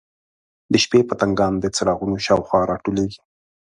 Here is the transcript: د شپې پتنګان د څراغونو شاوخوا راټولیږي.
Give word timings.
د 0.71 0.73
شپې 0.83 0.99
پتنګان 1.09 1.53
د 1.59 1.65
څراغونو 1.75 2.15
شاوخوا 2.25 2.59
راټولیږي. 2.71 3.19